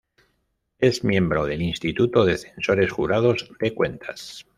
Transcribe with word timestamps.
Es 0.79 1.03
miembro 1.03 1.45
del 1.45 1.61
Instituto 1.61 2.25
de 2.25 2.35
Censores 2.39 2.91
Jurados 2.91 3.51
de 3.59 3.75
Cuentas. 3.75 4.47